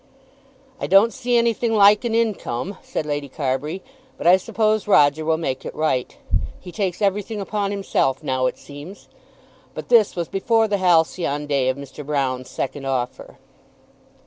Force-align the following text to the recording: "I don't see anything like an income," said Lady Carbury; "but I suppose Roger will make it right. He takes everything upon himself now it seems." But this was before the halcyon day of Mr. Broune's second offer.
"I 0.79 0.87
don't 0.87 1.13
see 1.13 1.37
anything 1.37 1.75
like 1.75 2.03
an 2.03 2.15
income," 2.15 2.79
said 2.81 3.05
Lady 3.05 3.29
Carbury; 3.29 3.83
"but 4.17 4.25
I 4.25 4.35
suppose 4.37 4.87
Roger 4.87 5.23
will 5.23 5.37
make 5.37 5.63
it 5.63 5.75
right. 5.75 6.17
He 6.59 6.71
takes 6.71 7.03
everything 7.03 7.39
upon 7.39 7.69
himself 7.69 8.23
now 8.23 8.47
it 8.47 8.57
seems." 8.57 9.09
But 9.75 9.89
this 9.89 10.15
was 10.15 10.27
before 10.27 10.67
the 10.67 10.77
halcyon 10.77 11.45
day 11.45 11.69
of 11.69 11.77
Mr. 11.77 12.03
Broune's 12.03 12.49
second 12.49 12.85
offer. 12.87 13.37